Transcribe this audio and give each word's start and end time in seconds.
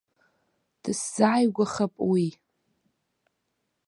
Дысзааигәахап 0.81 1.95
уи. 2.09 2.25